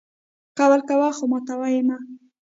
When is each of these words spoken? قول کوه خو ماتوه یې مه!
قول 0.57 0.79
کوه 0.89 1.09
خو 1.17 1.23
ماتوه 1.31 1.67
یې 1.75 1.81
مه! 1.87 1.97